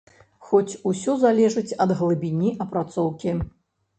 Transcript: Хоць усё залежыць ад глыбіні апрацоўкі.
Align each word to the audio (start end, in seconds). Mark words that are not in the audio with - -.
Хоць 0.51 0.79
усё 0.91 1.13
залежыць 1.23 1.75
ад 1.85 1.93
глыбіні 1.99 2.49
апрацоўкі. 2.65 3.37